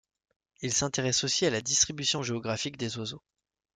Il 0.63 0.73
s’intéresse 0.73 1.23
aussi 1.23 1.45
à 1.45 1.51
la 1.51 1.61
distribution 1.61 2.23
géographique 2.23 2.75
des 2.77 2.97
oiseaux. 2.97 3.21